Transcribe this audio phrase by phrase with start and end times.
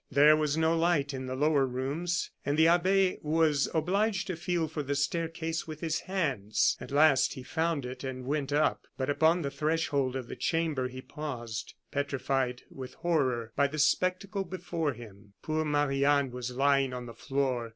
[0.09, 4.67] There was no light in the lower rooms, and the abbe was obliged to feel
[4.67, 6.75] for the staircase with his hands.
[6.81, 8.87] At last he found it and went up.
[8.97, 14.43] But upon the threshold of the chamber he paused, petrified with horror by the spectacle
[14.43, 15.33] before him.
[15.43, 17.69] Poor Marie Anne was lying on the floor.